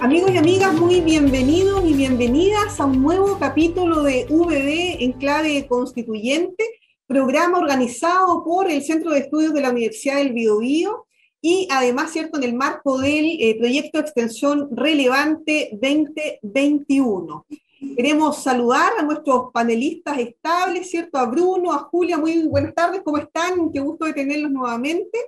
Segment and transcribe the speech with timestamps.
[0.00, 5.66] Amigos y amigas, muy bienvenidos y bienvenidas a un nuevo capítulo de VB en clave
[5.68, 6.64] constituyente,
[7.06, 11.06] programa organizado por el Centro de Estudios de la Universidad del Biobío
[11.42, 17.46] y además, ¿cierto?, en el marco del eh, proyecto de extensión relevante 2021.
[17.94, 21.18] Queremos saludar a nuestros panelistas estables, ¿cierto?
[21.18, 23.70] A Bruno, a Julia, muy buenas tardes, ¿cómo están?
[23.70, 25.18] Qué gusto de tenerlos nuevamente.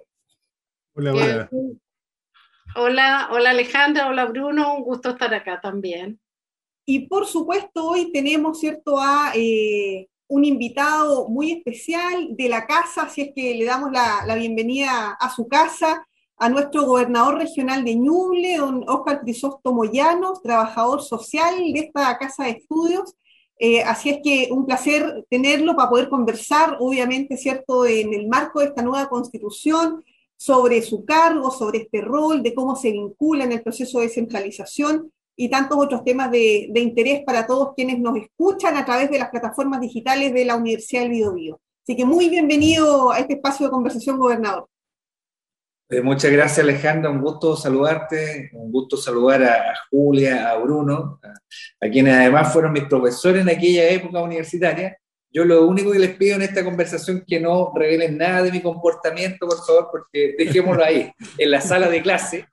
[0.95, 1.50] Hola, hola.
[2.75, 6.19] Hola, hola Alejandra, hola Bruno, un gusto estar acá también.
[6.87, 13.03] Y por supuesto, hoy tenemos, ¿cierto?, a eh, un invitado muy especial de la casa,
[13.03, 16.07] así es que le damos la, bienvenida a su casa,
[16.39, 22.45] a nuestro gobernador regional de Ñuble, don Oscar Crisóstomo Llanos, trabajador social de esta casa
[22.45, 23.15] de estudios.
[23.59, 28.61] Eh, así es que un placer tenerlo para poder conversar, obviamente, ¿cierto?, en el marco
[28.61, 30.03] de esta nueva constitución,
[30.42, 35.12] sobre su cargo, sobre este rol, de cómo se vincula en el proceso de descentralización
[35.36, 39.30] y tantos otros temas de, interés para todos quienes nos escuchan a través de las
[39.30, 41.61] plataformas digitales de la Universidad del Biobío.
[41.84, 44.67] Así que muy bienvenido a este espacio de conversación, gobernador.
[45.89, 47.11] Eh, muchas gracias, Alejandra.
[47.11, 51.20] Un gusto saludarte, un gusto saludar a, Julia, a Bruno,
[51.80, 54.98] a, quienes además fueron mis profesores en aquella época universitaria
[55.33, 58.52] yo lo único que les pido en esta conversación es que no revelen nada de
[58.52, 62.47] mi comportamiento, por favor, porque dejémoslo ahí, en la sala de clase.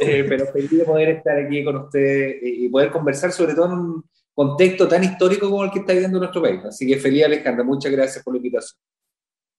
[0.00, 3.72] Eh, pero feliz de poder estar aquí con ustedes y poder conversar, sobre todo en
[3.72, 4.04] un
[4.34, 6.64] contexto tan histórico como el que está viviendo nuestro país.
[6.64, 7.64] Así que feliz, Alejandra.
[7.64, 8.78] Muchas gracias por la invitación.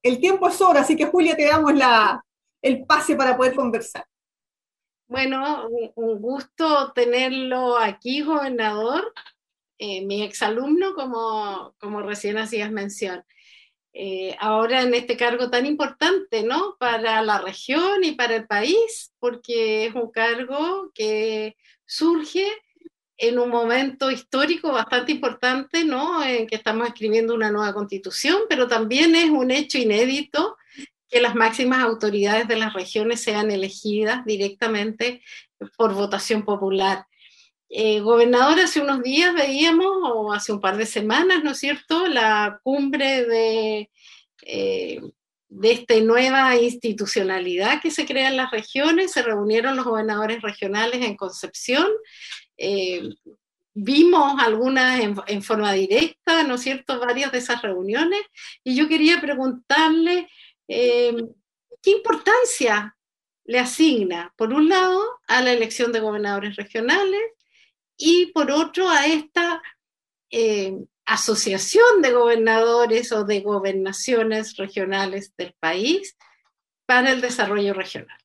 [0.04, 2.24] El tiempo es hora, así que Julia, te damos la,
[2.62, 4.06] el pase para poder conversar.
[5.08, 9.14] Bueno, un gusto tenerlo aquí, gobernador.
[9.78, 13.24] Eh, mi exalumno, como, como recién hacías mención.
[13.94, 16.76] Eh, ahora en este cargo tan importante, ¿no?
[16.80, 22.46] Para la región y para el país, porque es un cargo que surge
[23.18, 26.24] en un momento histórico bastante importante, ¿no?
[26.24, 30.58] En que estamos escribiendo una nueva constitución, pero también es un hecho inédito
[31.10, 35.22] que las máximas autoridades de las regiones sean elegidas directamente
[35.78, 37.06] por votación popular.
[37.70, 42.08] Eh, gobernador, hace unos días veíamos, o hace un par de semanas, ¿no es cierto?,
[42.08, 43.90] la cumbre de,
[44.44, 45.02] eh,
[45.50, 49.12] de esta nueva institucionalidad que se crea en las regiones.
[49.12, 51.88] Se reunieron los gobernadores regionales en Concepción.
[52.58, 53.10] Eh,
[53.74, 58.22] vimos algunas en, forma directa, ¿no es cierto?, varias de esas reuniones.
[58.64, 60.30] Y yo quería preguntarle,
[60.68, 62.96] ¿qué importancia
[63.44, 67.22] le asigna, por un lado, a la elección de gobernadores regionales
[67.98, 69.62] y por otro a esta
[70.30, 76.18] eh, asociación de gobernadores o de gobernaciones regionales del país
[76.86, 78.18] para el desarrollo regional.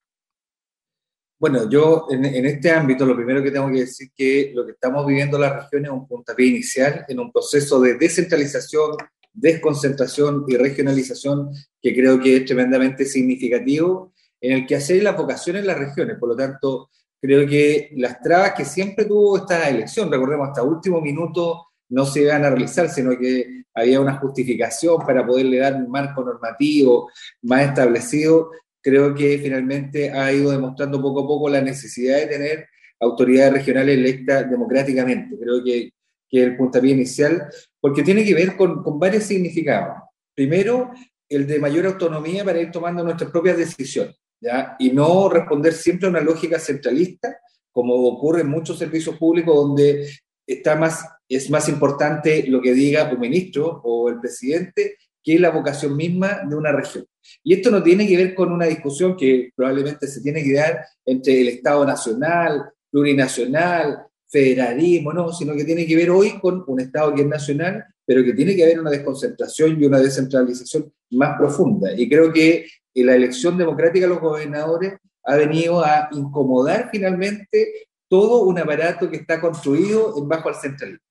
[1.39, 4.73] Bueno, yo en, este ámbito lo primero que tengo que decir es que lo que
[4.73, 8.97] estamos viviendo en la región es un puntapié inicial en un proceso de descentralización,
[9.33, 11.51] desconcentración y regionalización
[11.81, 16.19] que creo que es tremendamente significativo, en el que hacer las vocaciones en las regiones.
[16.19, 21.01] Por lo tanto, creo que las trabas que siempre tuvo esta elección, recordemos, hasta último
[21.01, 25.91] minuto no se iban a realizar, sino que había una justificación para poderle dar un
[25.91, 27.11] marco normativo
[27.43, 28.51] más establecido,
[28.81, 32.69] creo que finalmente ha ido demostrando poco a poco la necesidad de tener
[33.01, 35.37] autoridades regionales electas democráticamente.
[35.39, 35.91] Creo que,
[36.29, 37.49] que es el puntapié inicial,
[37.81, 39.97] porque tiene que ver con, con varios significados.
[40.35, 40.91] Primero,
[41.29, 44.20] el de mayor autonomía para ir tomando nuestras propias decisiones
[44.79, 47.39] y no responder siempre a una lógica centralista,
[47.71, 50.09] como ocurre en muchos servicios públicos donde
[50.47, 55.51] está más, es más importante lo que diga un ministro o el presidente que la
[55.51, 57.07] vocación misma de una región.
[57.45, 60.85] Y esto no tiene que ver con una discusión que probablemente se tiene que dar
[61.05, 66.81] entre el Estado nacional, plurinacional, federalismo, no, sino que tiene que ver hoy con un
[66.81, 71.37] Estado que es nacional, pero que tiene que haber una desconcentración y una descentralización más
[71.39, 71.93] profunda.
[71.95, 74.95] Y creo que la elección democrática de los gobernadores
[75.25, 81.05] ha venido a incomodar finalmente todo un aparato que está construido en bajo al centralismo.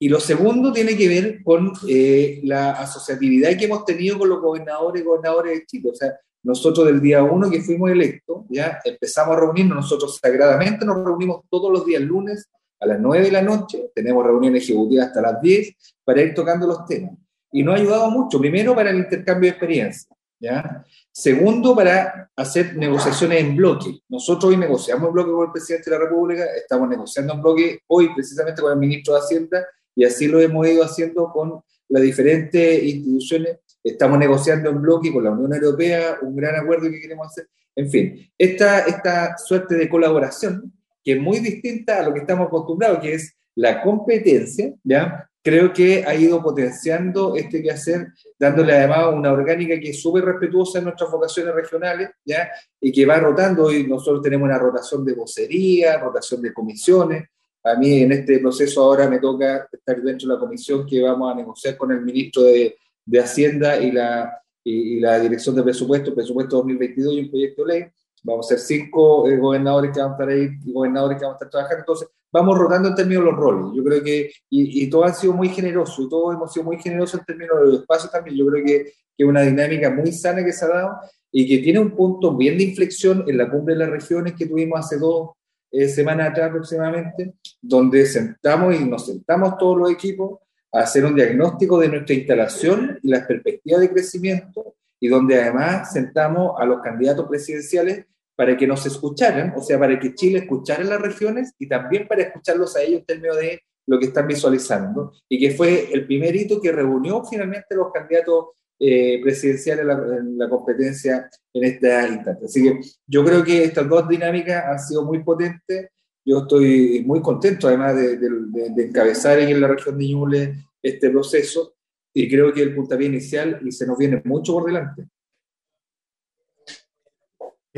[0.00, 4.40] Y lo segundo tiene que ver con eh, la asociatividad que hemos tenido con los
[4.40, 5.90] gobernadores y gobernadores de Chile.
[5.90, 10.84] O sea, nosotros del día uno que fuimos electos, ya empezamos a reunirnos, nosotros sagradamente
[10.84, 12.48] nos reunimos todos los días lunes
[12.80, 16.66] a las 9 de la noche, tenemos reuniones ejecutivas hasta las 10 para ir tocando
[16.66, 17.12] los temas.
[17.50, 20.06] Y nos ha ayudado mucho, primero para el intercambio de experiencias,
[20.40, 20.84] ¿ya?
[21.10, 24.00] Segundo, para hacer negociaciones en bloque.
[24.08, 27.80] Nosotros hoy negociamos en bloque con el presidente de la República, estamos negociando en bloque
[27.86, 32.02] hoy precisamente con el ministro de Hacienda y así lo hemos ido haciendo con las
[32.02, 33.58] diferentes instituciones.
[33.82, 37.48] Estamos negociando en bloque con la Unión Europea, un gran acuerdo que queremos hacer.
[37.74, 42.48] En fin, esta, esta suerte de colaboración que es muy distinta a lo que estamos
[42.48, 45.27] acostumbrados, que es la competencia, ¿ya?
[45.42, 48.08] Creo que ha ido potenciando este quehacer,
[48.38, 52.50] dándole además una orgánica que es súper respetuosa en nuestras vocaciones regionales, ¿ya?
[52.80, 53.64] Y que va rotando.
[53.64, 57.28] Hoy nosotros tenemos una rotación de vocería, rotación de comisiones.
[57.64, 61.32] A mí en este proceso ahora me toca estar dentro de la comisión que vamos
[61.32, 66.14] a negociar con el ministro de, de Hacienda y la, y, la Dirección de Presupuesto,
[66.14, 67.86] Presupuesto 2022 y un proyecto de ley.
[68.22, 71.32] Vamos a ser cinco eh, gobernadores que van a estar ahí y gobernadores que van
[71.32, 71.80] a estar trabajando.
[71.80, 73.72] Entonces, vamos rotando en términos de los roles.
[73.74, 76.78] Yo creo que, y, y todos han sido muy generosos, y todos hemos sido muy
[76.78, 78.36] generosos en términos de los espacios también.
[78.36, 81.00] Yo creo que, es una dinámica muy sana que se ha dado
[81.32, 84.46] y que tiene un punto bien de inflexión en la cumbre de las regiones que
[84.46, 85.30] tuvimos hace dos
[85.72, 90.38] eh, semanas atrás aproximadamente, donde sentamos y nos sentamos todos los equipos
[90.72, 95.92] a hacer un diagnóstico de nuestra instalación y las perspectivas de crecimiento, y donde además
[95.92, 98.06] sentamos a los candidatos presidenciales
[98.38, 102.22] para que nos escucharan, o sea, para que Chile escuchara las regiones y también para
[102.22, 106.36] escucharlos a ellos en términos de lo que están visualizando, y que fue el primer
[106.36, 112.06] hito que reunió finalmente los candidatos eh, presidenciales en la, en la, competencia en esta
[112.06, 112.44] instante.
[112.44, 115.88] Así que yo creo que estas dos dinámicas han sido muy potentes
[116.28, 118.28] yo estoy muy contento, además, de, de,
[118.76, 121.74] de encabezar en la región de Ñuble este proceso
[122.12, 125.06] y creo que el puntapié inicial y se nos viene mucho por delante.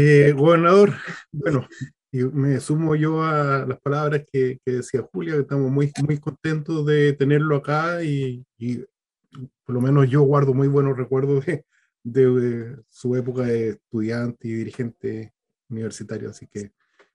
[0.02, 0.94] Eh, gobernador,
[1.30, 1.68] bueno,
[2.10, 6.86] me sumo yo a las palabras que, que, decía Julia, que estamos muy, muy contentos
[6.86, 8.78] de tenerlo acá y, y
[9.62, 11.66] por lo menos yo guardo muy buenos recuerdos de,
[12.02, 15.34] de, su época de estudiante y dirigente
[15.68, 16.72] universitario, así que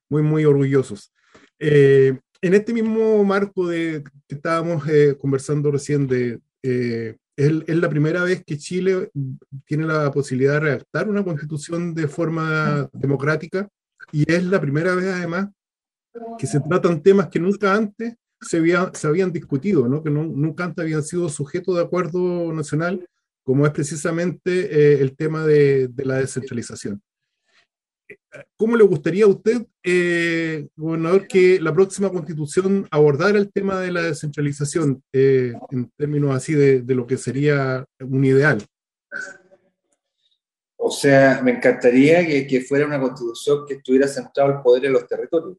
[0.08, 1.12] muy, muy orgullosos.
[1.58, 7.88] Eh, en este mismo marco de que estábamos eh, conversando recién de eh, es, la
[7.88, 9.10] primera vez que Chile
[9.66, 13.68] tiene la posibilidad de redactar una constitución de forma democrática
[14.10, 15.48] y es la primera vez además
[16.38, 20.02] que se tratan temas que nunca antes se, había, se habían discutido, ¿no?
[20.02, 23.06] que nunca antes habían sido sujetos de acuerdo nacional,
[23.42, 27.02] como es precisamente eh, el tema de la descentralización.
[28.56, 33.92] ¿Cómo le gustaría a usted, eh, gobernador, que la próxima constitución abordara el tema de
[33.92, 38.62] la descentralización eh, en términos así de, lo que sería un ideal?
[40.76, 45.06] O sea, me encantaría que, fuera una constitución que estuviera centrado el poder en los
[45.06, 45.56] territorios.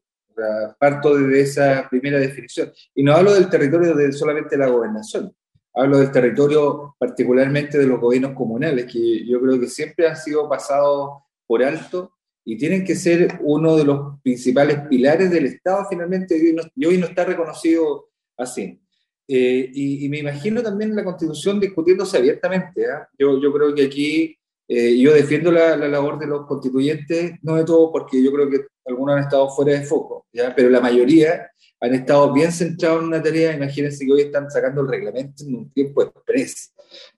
[0.78, 2.72] Parto de esa primera definición.
[2.94, 5.34] Y no hablo del territorio de solamente la gobernación.
[5.74, 10.48] Hablo del territorio particularmente de los gobiernos comunales, que yo creo que siempre han sido
[10.48, 12.17] pasados por alto
[12.50, 16.62] y tienen que ser uno de los principales pilares del Estado finalmente, y hoy no,
[16.74, 18.08] y hoy no está reconocido
[18.38, 18.80] así.
[19.28, 22.84] Eh, y, y, me imagino también la Constitución discutiéndose abiertamente.
[22.84, 23.04] ¿eh?
[23.18, 27.56] Yo, yo creo que aquí eh, yo defiendo la, la, labor de los constituyentes, no
[27.56, 30.54] de todos, porque yo creo que algunos han estado fuera de foco, ¿ya?
[30.56, 31.50] pero la mayoría
[31.80, 33.52] han estado bien centrados en una tarea.
[33.52, 36.72] Imagínense que hoy están sacando el reglamento en un tiempo express.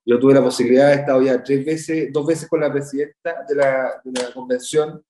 [0.04, 3.54] Yo tuve la posibilidad, he estado ya tres veces, dos veces con la presidenta de
[3.54, 5.00] la, de la convención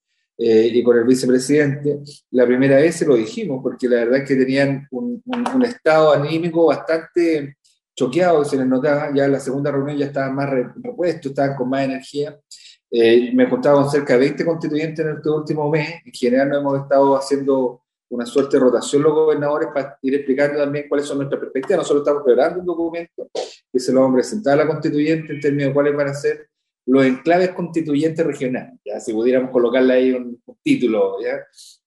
[0.42, 1.98] eh, y con el vicepresidente.
[2.30, 5.64] La primera vez se lo dijimos, porque la verdad es que tenían un, un, un
[5.64, 7.56] estado anímico bastante
[7.94, 11.68] choqueado, se les notaba, ya en la segunda reunión ya estaban más repuestos, estaban con
[11.68, 12.38] más energía.
[12.90, 16.58] Eh, me contaba con cerca de 20 constituyentes en este último mes, en general no
[16.58, 21.18] hemos estado haciendo una suerte de rotación los gobernadores para ir explicando también cuáles son
[21.18, 21.78] nuestras perspectivas.
[21.78, 23.28] Nosotros estamos preparando un documento
[23.72, 26.14] que se lo vamos a presentar a la constituyente en términos de cuáles van a
[26.14, 26.49] ser
[26.90, 31.22] los enclaves constituyentes regionales, ya si pudiéramos colocarle ahí un, un título.
[31.22, 31.38] ¿ya?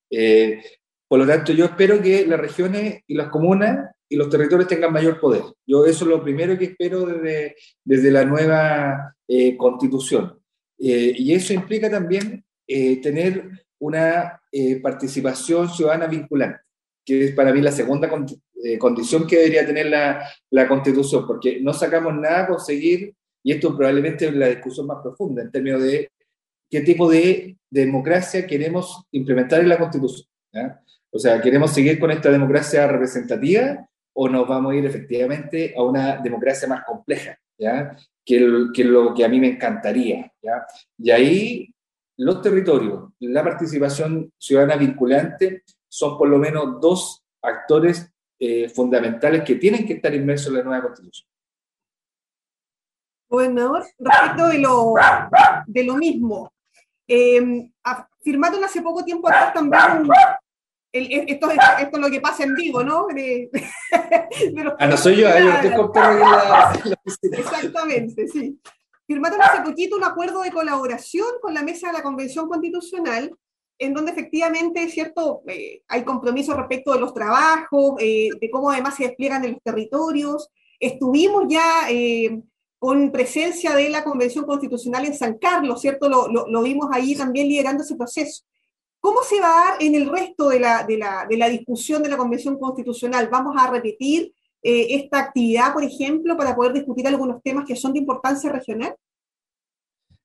[0.10, 0.62] Eh,
[1.08, 4.94] por lo tanto, yo espero que las regiones y las comunas y los territorios tengan
[4.94, 5.44] mayor poder.
[5.66, 10.40] Yo eso es lo primero que espero desde, desde la nueva eh, constitución.
[10.80, 14.40] Eh, y eso implica también eh, tener una
[14.82, 16.62] participación ciudadana vinculante,
[17.04, 18.26] que es para mí la segunda con,
[18.80, 23.76] condición que debería tener la, la constitución, porque no sacamos nada a conseguir y esto
[23.76, 26.10] probablemente es la discusión más profunda en términos de
[26.70, 30.28] qué tipo de democracia queremos implementar en la Constitución.
[30.54, 30.82] ¿ya?
[31.12, 35.84] O sea, ¿queremos seguir con esta democracia representativa o nos vamos a ir efectivamente a
[35.84, 37.38] una democracia más compleja?
[38.26, 40.32] Que, el, lo que a mí me encantaría.
[40.98, 41.74] Y ahí
[42.18, 48.10] los territorios, la participación ciudadana vinculante son por lo menos dos actores
[48.40, 51.33] eh, fundamentales que tienen que estar inmersos en la nueva Constitución
[53.34, 54.94] gobernador, respecto de lo,
[55.66, 56.52] de lo mismo.
[57.08, 57.70] Eh,
[58.22, 60.08] firmaron hace poco tiempo atrás también
[60.94, 63.08] el, esto, esto, es lo que pasa en vivo, ¿no?
[63.08, 66.96] De, de ah, no soy yo, yo estoy contando la, la
[67.32, 68.60] Exactamente, sí.
[69.08, 73.36] Firmaron hace poquito un acuerdo de colaboración con la mesa de la Convención Constitucional
[73.80, 75.42] en donde efectivamente, ¿cierto?
[75.48, 79.64] Eh, hay compromisos respecto de los trabajos, eh, de cómo además se despliegan en los
[79.64, 80.50] territorios.
[80.80, 82.40] Estuvimos ya eh,
[82.84, 86.10] con presencia de la Convención Constitucional en San Carlos, ¿cierto?
[86.10, 88.44] Lo, vimos ahí también liderando ese proceso.
[89.00, 93.30] ¿Cómo se va a dar en el resto de la, discusión de la Convención Constitucional?
[93.32, 98.00] ¿Vamos a repetir esta actividad, por ejemplo, para poder discutir algunos temas que son de
[98.00, 98.94] importancia regional?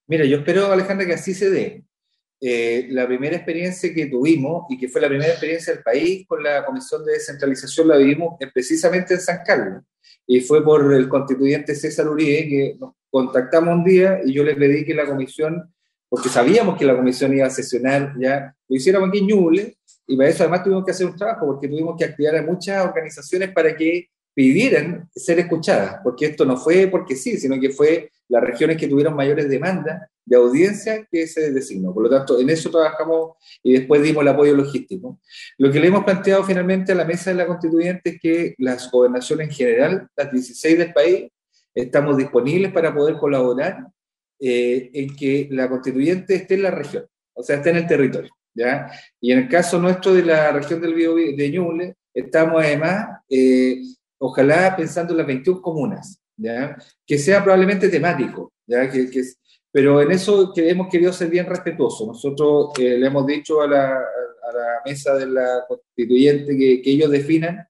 [0.08, 1.84] Mira, yo espero, Alejandra, que así se dé.
[2.40, 6.42] Eh, la primera experiencia que tuvimos y que fue la primera experiencia del país con
[6.42, 9.84] la Comisión de Descentralización la vivimos precisamente en San Carlos.
[10.28, 14.54] Y fue por el constituyente César Uribe que nos contactamos un día y yo le
[14.54, 15.74] pedí que la comisión,
[16.08, 20.16] porque sabíamos que la comisión iba a sesionar ya, lo hiciéramos aquí en Ñuble, y
[20.16, 23.50] para eso además tuvimos que hacer un trabajo, porque tuvimos que activar a muchas organizaciones
[23.52, 28.42] para que pidieran ser escuchadas, porque esto no fue porque sí, sino que fue las
[28.42, 31.94] regiones que tuvieron mayores demandas de audiencia que se designó.
[31.94, 35.20] Por lo tanto, en eso trabajamos y después dimos el apoyo logístico.
[35.56, 38.90] Lo que le hemos planteado finalmente a la mesa de la constituyente es que las
[38.90, 41.30] gobernaciones en general, las 16 del país,
[41.74, 43.86] estamos disponibles para poder colaborar
[44.38, 48.30] eh, en que la constituyente esté en la región, o sea, esté en el territorio.
[48.52, 48.90] ¿ya?
[49.20, 53.80] Y en el caso nuestro de la región del Biobío, de Ñuble, estamos además, eh,
[54.18, 56.76] ojalá pensando en las 21 comunas, ¿ya?
[57.06, 58.90] que sea probablemente temático, ¿ya?
[58.90, 59.22] Que, que,
[59.70, 62.06] pero en eso que hemos querido ser bien respetuosos.
[62.06, 66.90] Nosotros eh, le hemos dicho a la, a la, mesa de la constituyente que, que
[66.90, 67.66] ellos definan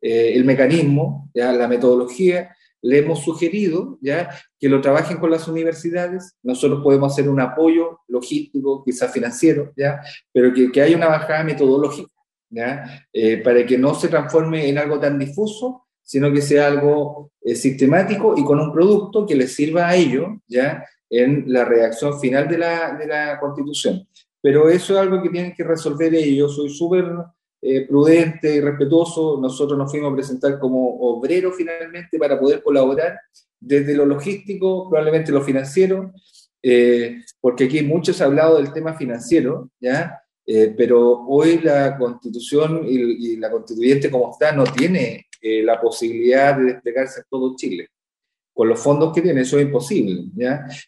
[0.00, 1.52] eh, el mecanismo, ¿ya?
[1.52, 2.54] la metodología.
[2.82, 4.30] Le hemos sugerido ¿ya?
[4.58, 6.36] que lo trabajen con las universidades.
[6.42, 10.00] Nosotros podemos hacer un apoyo logístico, quizás financiero, ¿ya?
[10.32, 12.10] pero que, que haya una bajada metodológica
[12.50, 13.06] ¿ya?
[13.12, 17.56] Eh, para que no se transforme en algo tan difuso sino que sea algo eh,
[17.56, 20.86] sistemático y con un producto que les sirva a ellos, ¿ya?
[21.08, 24.06] En la redacción final de la, de la Constitución.
[24.40, 26.56] Pero eso es algo que tienen que resolver ellos.
[26.56, 27.06] Soy súper
[27.62, 29.38] eh, prudente y respetuoso.
[29.40, 33.18] Nosotros nos fuimos a presentar como obrero finalmente para poder colaborar
[33.58, 36.12] desde lo logístico, probablemente lo financiero,
[36.62, 40.20] eh, porque aquí muchos han hablado del tema financiero, ¿ya?
[40.76, 46.56] pero hoy la constitución y, y, la constituyente como está no tiene eh, la posibilidad
[46.56, 47.88] de desplegarse en todo Chile.
[48.56, 50.24] Con los fondos que tiene, eso es imposible.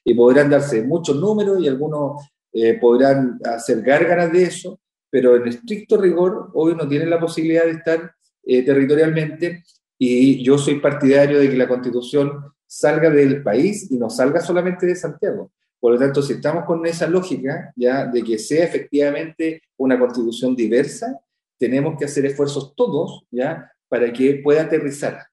[0.02, 5.48] Y podrán darse muchos números y algunos eh, podrán hacer gárgaras de eso, pero en
[5.48, 9.64] estricto rigor, hoy no tienen la posibilidad de estar eh, territorialmente
[9.98, 14.86] y yo soy partidario de que la constitución salga del país y no salga solamente
[14.86, 15.52] de Santiago.
[15.78, 20.56] Por lo tanto, si estamos con esa lógica ya de que sea efectivamente una constitución
[20.56, 21.20] diversa,
[21.58, 25.27] tenemos que hacer esfuerzos todos ya para que pueda aterrizar.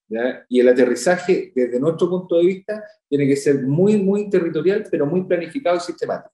[0.50, 5.06] Y el aterrizaje, desde nuestro punto de vista, tiene que ser muy, muy territorial, pero
[5.06, 6.34] muy planificado y sistemático.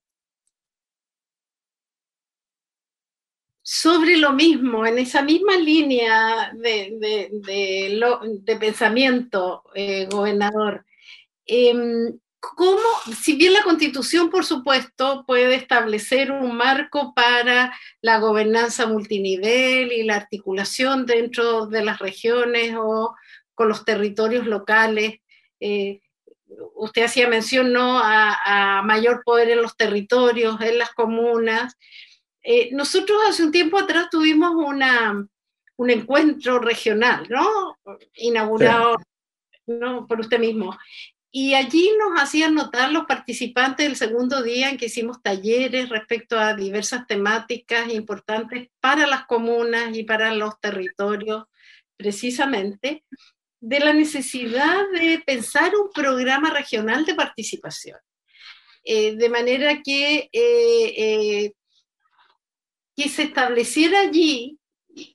[3.63, 7.29] Sobre lo mismo, en esa misma línea de,
[8.43, 10.85] de pensamiento, eh, gobernador,
[11.45, 11.73] eh,
[12.41, 12.81] cómo,
[13.21, 20.03] si bien la constitución, por supuesto, puede establecer un marco para la gobernanza multinivel y
[20.03, 23.15] la articulación dentro de las regiones o
[23.61, 25.19] con los territorios locales,
[25.59, 26.01] eh,
[26.73, 27.99] usted hacía mención ¿no?
[27.99, 31.77] a, a, mayor poder en los territorios, en las comunas.
[32.41, 35.27] Eh, nosotros hace un tiempo atrás tuvimos una,
[35.75, 37.77] un encuentro regional, ¿no?
[38.15, 39.73] Inaugurado sí.
[39.79, 40.07] ¿no?
[40.07, 40.75] por usted mismo.
[41.29, 46.39] Y allí nos hacían notar los participantes del segundo día en que hicimos talleres respecto
[46.39, 51.43] a diversas temáticas importantes para las comunas y para los territorios,
[51.95, 53.03] precisamente,
[53.61, 57.97] de la necesidad de pensar un programa regional de participación.
[58.83, 61.53] Eh, de manera que, eh, eh,
[62.95, 64.57] que se estableciera allí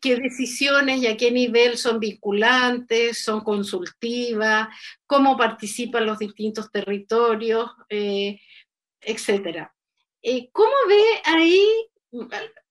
[0.00, 4.68] qué decisiones y a qué nivel son vinculantes, son consultivas,
[5.06, 9.68] cómo participan los distintos territorios, etc.
[10.52, 11.60] ¿Cómo ve ahí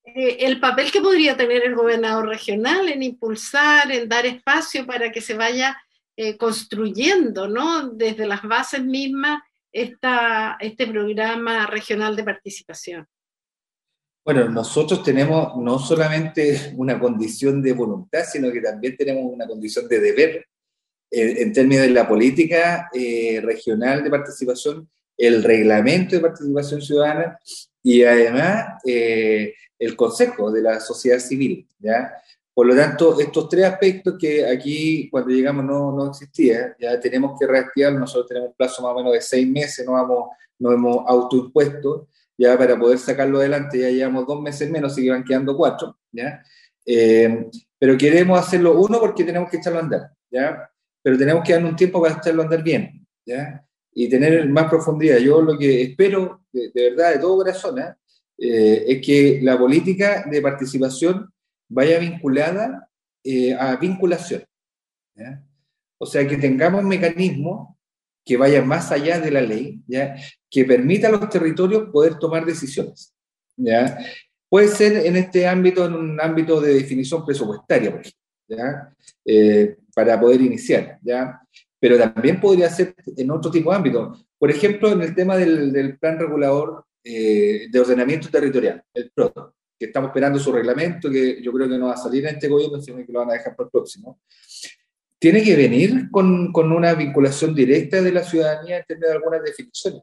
[0.06, 5.12] eh, el papel que podría tener el gobernador regional en impulsar, en dar espacio para
[5.12, 5.76] que se vaya
[6.16, 7.90] eh, construyendo, ¿no?
[7.90, 13.08] Desde las bases mismas, esta, este programa regional de participación?
[14.24, 19.88] Bueno, nosotros tenemos no solamente una condición de voluntad, sino que también tenemos una condición
[19.88, 20.48] de deber
[21.12, 22.90] eh, en términos de la política
[23.42, 27.40] regional de participación, el reglamento de participación ciudadana
[27.86, 31.70] y además eh, el consejo de la sociedad civil.
[31.78, 32.12] ¿ya?
[32.52, 37.40] Por lo tanto, estos tres aspectos que aquí cuando llegamos no, no existían, ya tenemos
[37.40, 40.72] que reactivar, nosotros tenemos un plazo más o menos de seis meses, no, vamos, no
[40.72, 45.24] hemos autoimpuesto, ya para poder sacarlo adelante, ya llevamos dos meses menos, así que van
[45.24, 46.42] quedando cuatro, ¿ya?
[46.88, 50.72] Eh, pero queremos hacerlo, uno, porque tenemos que echarlo a andar, ¿ya?
[51.04, 53.65] Pero tenemos que darle un tiempo para echarlo a andar bien, ¿ya?
[53.96, 55.18] Y tener más profundidad.
[55.18, 57.94] Yo lo que espero, de, verdad, de todo corazón, ¿eh?
[58.38, 61.32] Eh, es que la política de participación
[61.70, 62.90] vaya vinculada
[63.58, 64.44] a vinculación,
[65.16, 65.42] ¿ya?
[65.98, 67.76] O sea, que tengamos mecanismos
[68.26, 70.16] que vayan más allá de la ley, ¿ya?
[70.50, 73.14] que permita a los territorios poder tomar decisiones.
[73.56, 73.98] ¿ya?
[74.50, 78.96] Puede ser en este ámbito, en un ámbito de definición presupuestaria, por ejemplo, ¿ya?
[79.26, 81.40] Eh, para poder iniciar, ¿ya?
[81.86, 84.18] Pero también podría ser en otro tipo de ámbito.
[84.40, 89.86] Por ejemplo, en el tema del, plan regulador eh, de ordenamiento territorial, el PROTO, que
[89.86, 92.82] estamos esperando su reglamento, que yo creo que no va a salir en este gobierno,
[92.82, 94.20] sino que lo van a dejar para el próximo
[95.20, 99.44] tiene que venir con, con, una vinculación directa de la ciudadanía en términos de algunas
[99.44, 100.02] definiciones.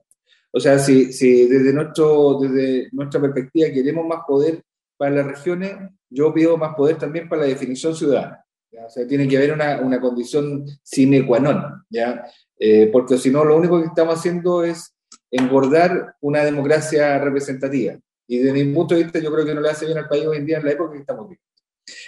[0.52, 4.62] O sea, si, si desde, nuestro, desde nuestra perspectiva queremos más poder
[4.96, 5.72] para las regiones,
[6.08, 8.41] yo pido más poder también para la definición ciudadana.
[8.72, 12.24] O sea, tiene que haber una, una condición sine qua non, ¿ya?
[12.58, 14.94] Eh, porque si no, lo único que estamos haciendo es
[15.30, 17.98] engordar una democracia representativa.
[18.26, 20.24] Y desde mi punto de vista, yo creo que no le hace bien al país
[20.26, 21.52] hoy en día en la época que estamos viviendo.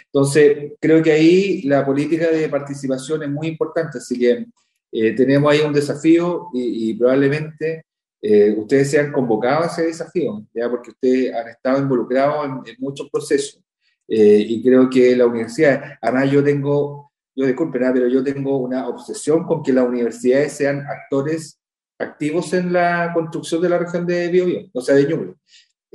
[0.06, 4.46] Entonces, creo que ahí la política de participación es muy importante, así que
[4.92, 7.84] eh, tenemos ahí un desafío y, probablemente
[8.22, 10.70] eh, ustedes sean convocados a ese desafío, ¿ya?
[10.70, 13.60] porque ustedes han estado involucrados en, muchos procesos
[14.08, 18.88] eh, y creo que la universidad, además yo tengo, yo disculpen, pero yo tengo una
[18.88, 21.60] obsesión con que las universidades sean actores
[21.98, 25.34] activos en la construcción de la región de Biobío, o sea, de Ñuble.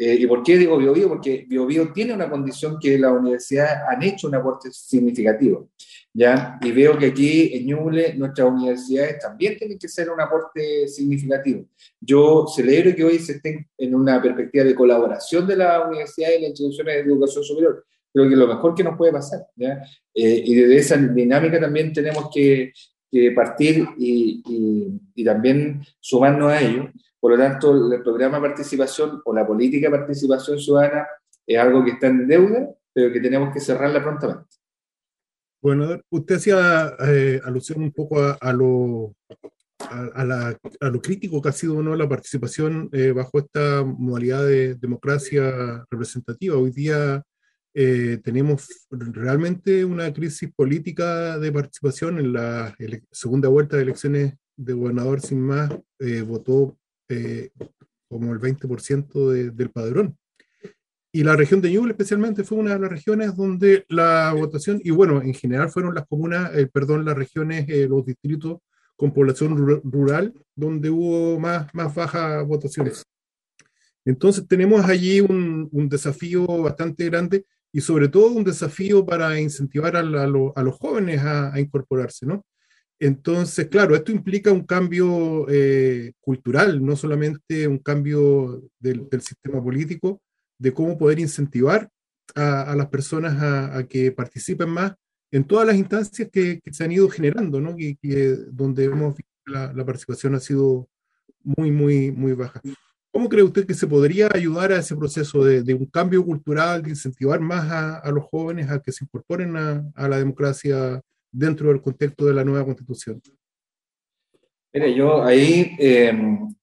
[0.01, 1.09] Eh, ¿Y por qué digo BioBio?
[1.09, 5.71] Porque BioBio tiene una condición que las universidades han hecho un aporte significativo.
[6.13, 6.57] ¿ya?
[6.61, 11.65] Y veo que aquí en Ñuble nuestras universidades también tienen que ser un aporte significativo.
[11.99, 16.41] Yo celebro que hoy se estén en una perspectiva de colaboración de las universidades y
[16.43, 17.85] las instituciones de educación superior.
[18.19, 19.48] Creo que es lo mejor que nos puede pasar.
[19.55, 19.81] ¿ya?
[20.13, 22.74] Eh, y desde esa dinámica también tenemos que,
[23.09, 26.91] que partir y, y, y también sumarnos a ello.
[27.17, 31.07] Por lo tanto, el programa de participación o la política de participación ciudadana
[31.48, 34.57] es algo que está en deuda, pero que tenemos que cerrarla prontamente.
[35.61, 39.15] Bueno, usted hacía eh, alusión un poco a, lo,
[39.79, 41.96] a, la, a, lo crítico que ha sido ¿no?
[41.96, 46.57] la participación eh, bajo esta modalidad de democracia representativa.
[46.57, 47.24] Hoy día
[47.81, 52.20] eh, tenemos realmente una crisis política de participación.
[52.20, 52.75] En la
[53.09, 55.70] segunda vuelta de elecciones de gobernador, sin más,
[56.25, 56.77] votó
[57.09, 57.51] eh,
[58.09, 60.18] como el 20% del padrón.
[61.11, 64.89] Y la región de Ñuble especialmente fue una de las regiones donde la votación, y
[64.89, 68.57] bueno, en general fueron las comunas, eh, perdón, las regiones, eh, los distritos
[68.96, 73.03] con población rural, donde hubo más, más bajas votaciones.
[74.05, 79.96] Entonces tenemos allí un, un, desafío bastante grande y sobre todo un desafío para incentivar
[79.96, 82.46] a, a, a los jóvenes a, a, incorporarse, ¿no?
[83.00, 90.22] Entonces, claro, esto implica un cambio eh, cultural, no solamente un cambio del, sistema político,
[90.58, 91.90] de cómo poder incentivar
[92.36, 94.94] a, las personas a, que participen más
[95.32, 97.75] en todas las instancias que, se han ido generando, ¿no?
[97.77, 97.98] Y,
[98.51, 100.90] donde hemos visto la, la participación ha sido
[101.44, 102.62] muy, muy, muy baja.
[103.11, 106.83] ¿Cómo cree usted que se podría ayudar a ese proceso de, de un cambio cultural,
[106.83, 111.81] de incentivar más a, los jóvenes a que se incorporen a, la democracia dentro del
[111.81, 113.19] contexto de la nueva constitución?
[114.72, 116.13] Mire, yo ahí, eh,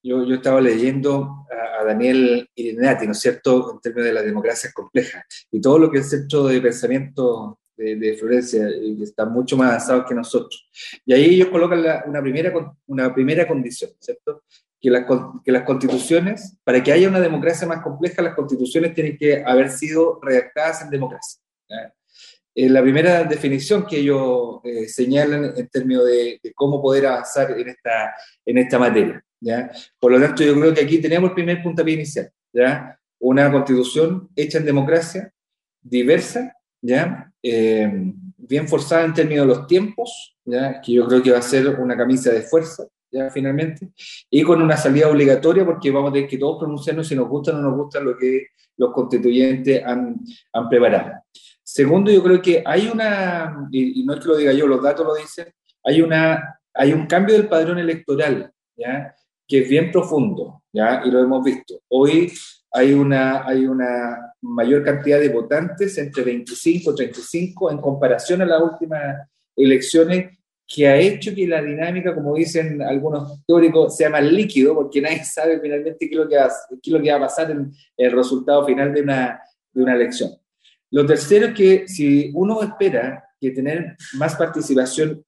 [0.00, 4.70] yo, yo, estaba leyendo a, Daniel Irinati, ¿no es cierto?, en términos de la democracia
[4.72, 9.56] compleja, y todo lo que es centro de pensamiento de, de Florencia, y está mucho
[9.56, 10.68] más avanzado que nosotros.
[11.04, 12.52] Y ahí ellos colocan una, primera,
[12.86, 14.44] una primera condición, ¿cierto?,
[15.44, 19.68] que las, constituciones, para que haya una democracia más compleja, las constituciones tienen que haber
[19.70, 21.40] sido redactadas en democracia.
[22.54, 27.68] Eh, la primera definición que ellos eh, señalan en términos de, cómo poder avanzar en
[27.68, 29.24] esta, en esta materia.
[29.40, 29.72] ¿ya?
[29.98, 32.30] Por lo tanto, yo creo que aquí tenemos el primer puntapié inicial.
[32.52, 32.96] ¿ya?
[33.18, 35.32] Una constitución hecha en democracia,
[35.82, 37.32] diversa, ¿ya?
[37.42, 40.80] Eh, bien forzada en términos de los tiempos, ¿ya?
[40.80, 42.84] que yo creo que va a ser una camisa de fuerza,
[43.32, 43.88] finalmente,
[44.30, 47.52] y con una salida obligatoria porque vamos a tener que todos pronunciarnos si nos gusta
[47.52, 50.16] o no nos gusta lo que los constituyentes han,
[50.52, 51.12] han preparado.
[51.62, 55.04] Segundo, yo creo que hay una, y, no es que lo diga yo, los datos
[55.04, 55.52] lo dicen,
[55.82, 59.14] hay, una, hay un cambio del padrón electoral, ¿ya?
[59.48, 61.02] que es bien profundo, ¿ya?
[61.04, 61.80] y lo hemos visto.
[61.88, 62.32] Hoy
[62.70, 68.46] hay una, hay una mayor cantidad de votantes, entre 25 y 35, en comparación a
[68.46, 70.35] las últimas elecciones,
[70.66, 75.24] que ha hecho que la dinámica, como dicen algunos teóricos, sea más líquido, porque nadie
[75.24, 77.72] sabe finalmente qué es lo que va, qué es lo que va a pasar en
[77.96, 79.40] el resultado final de una,
[79.72, 80.30] de una elección.
[80.90, 85.24] Lo tercero es que si uno espera que tener más participación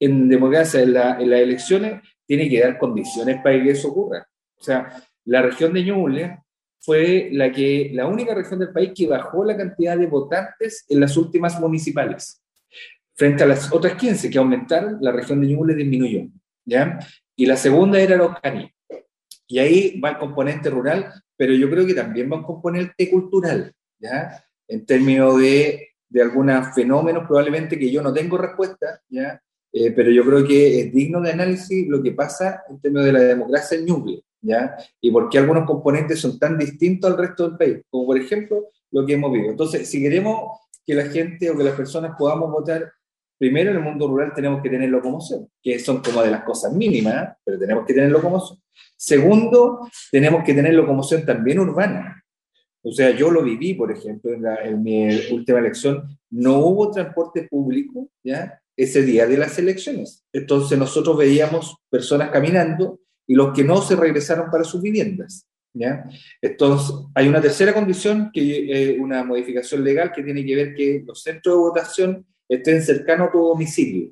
[0.00, 4.26] en democracia en, la, en las elecciones, tiene que dar condiciones para que eso ocurra.
[4.58, 6.38] O sea, la región de Ñuble
[6.80, 11.00] fue la, que, la única región del país que bajó la cantidad de votantes en
[11.00, 12.43] las últimas municipales.
[13.16, 16.28] Frente a las otras 15 que aumentaron, la región de Ñuble disminuyó.
[16.64, 16.98] ¿ya?
[17.36, 18.70] Y la segunda era caní.
[19.46, 23.72] Y ahí va el componente rural, pero yo creo que también va un componente cultural,
[23.98, 24.42] ¿ya?
[24.66, 29.40] En términos de, de algunos fenómenos probablemente que yo no tengo respuesta, ¿ya?
[29.72, 33.12] Eh, pero yo creo que es digno de análisis lo que pasa en términos de
[33.12, 34.76] la democracia en Ñuble, ¿ya?
[35.00, 38.68] Y por qué algunos componentes son tan distintos al resto del país, como por ejemplo
[38.92, 39.50] lo que hemos visto.
[39.50, 42.90] Entonces, si queremos que la gente o que las personas podamos votar
[43.38, 46.72] primero en el mundo rural tenemos que tener locomoción, que son como de las cosas
[46.72, 48.58] mínimas, pero tenemos que tener locomoción.
[48.96, 52.24] Segundo, tenemos que tener locomoción también urbana.
[52.82, 58.10] O sea, yo lo viví, por ejemplo, en, mi última elección, no hubo transporte público,
[58.22, 58.60] ¿ya?
[58.76, 60.24] Ese día de las elecciones.
[60.32, 65.48] Entonces nosotros veíamos personas caminando y los que no se regresaron para sus viviendas.
[65.74, 66.04] ¿ya?
[66.42, 71.02] Entonces, hay una tercera condición, que es una modificación legal que tiene que ver que
[71.06, 74.10] los centros de votación estén cercanos a tu domicilio.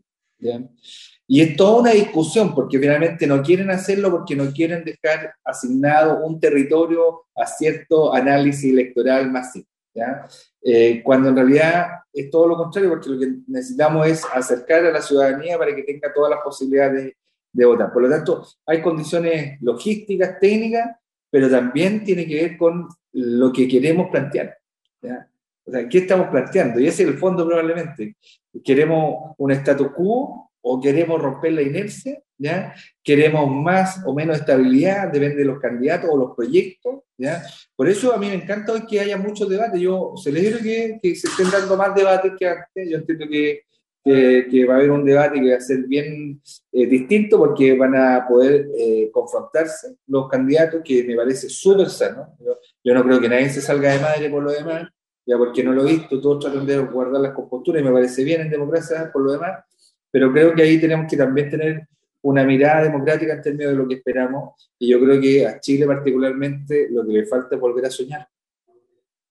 [1.27, 6.25] Y es toda una discusión, porque finalmente no quieren hacerlo porque no quieren dejar asignado
[6.25, 9.67] un territorio a cierto análisis electoral masivo.
[9.95, 10.27] ¿ya?
[10.63, 14.93] Eh, cuando en realidad es todo lo contrario, porque lo que necesitamos es acercar a
[14.93, 17.17] la ciudadanía para que tenga todas las posibilidades de,
[17.53, 17.93] de votar.
[17.93, 20.97] Por lo tanto, hay condiciones logísticas, técnicas,
[21.31, 24.59] pero también tiene que ver con lo que queremos plantear.
[25.01, 25.29] ¿ya?
[25.65, 26.81] O sea, ¿qué estamos planteando?
[26.81, 28.17] Y ese es el fondo probablemente.
[28.65, 32.21] ¿Queremos un status quo o queremos romper la inercia?
[32.37, 32.75] ¿ya?
[33.03, 35.11] ¿Queremos más o menos estabilidad?
[35.13, 37.01] Depende de los candidatos o los proyectos.
[37.17, 37.43] ¿ya?
[37.77, 39.81] Por eso a mí me encanta hoy que haya muchos debates.
[39.81, 42.91] Yo celebro que, que se estén dando más debates que antes.
[42.91, 43.63] Yo entiendo que,
[44.05, 47.95] que, va a haber un debate que va a ser bien eh, distinto porque van
[47.95, 52.37] a poder eh, confrontarse los candidatos, que me parece súper sano.
[52.41, 54.89] Yo, yo no creo que nadie se salga de madre por lo demás
[55.25, 58.25] ya porque no lo he visto, todos tratan de guardar las composturas y me parece
[58.25, 59.65] bien en democracia por lo demás,
[60.11, 61.89] pero creo que ahí tenemos que también tener
[62.23, 65.87] una mirada democrática en términos de lo que esperamos y yo creo que a Chile
[65.87, 68.29] particularmente lo que le falta es volver a soñar,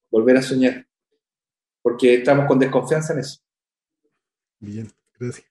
[0.09, 0.85] volver a soñar,
[1.81, 3.39] porque estamos con desconfianza en eso.
[4.59, 5.50] Bien, gracias.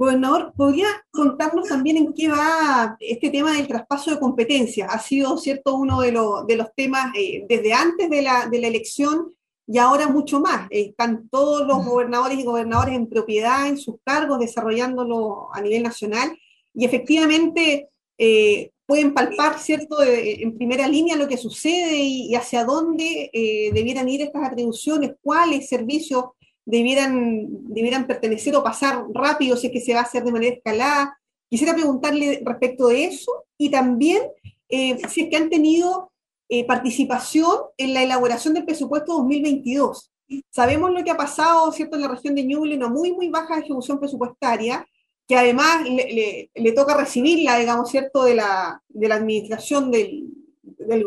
[0.00, 4.88] Gobernador, ¿podría contarnos también en qué va este tema del traspaso de competencias?
[4.90, 6.10] Ha sido, ¿cierto?, uno de,
[6.48, 9.34] de los temas eh, desde antes de la, de la, elección
[9.66, 10.70] y ahora mucho más.
[10.70, 15.82] Eh, están todos los gobernadores y gobernadores en propiedad, en sus cargos, desarrollándolo a nivel
[15.82, 16.34] nacional
[16.72, 22.64] y efectivamente eh, pueden palpar, ¿cierto?, en primera línea lo que sucede y, y hacia
[22.64, 23.30] dónde
[23.74, 26.24] debieran ir estas atribuciones, cuáles servicios
[26.70, 30.54] debieran, debieran pertenecer o pasar rápido si es que se va a hacer de manera
[30.54, 31.18] escalada.
[31.48, 34.22] Quisiera preguntarle respecto de eso y también
[34.68, 36.12] eh, si es que han tenido
[36.48, 40.12] eh, participación en la elaboración del presupuesto 2022.
[40.50, 43.58] Sabemos lo que ha pasado, ¿cierto?, en la región de Ñuble, una muy, muy baja
[43.58, 44.86] ejecución presupuestaria,
[45.26, 50.24] que además le, le, toca recibirla, digamos, ¿cierto?, de la, de la administración del,
[50.62, 51.04] del,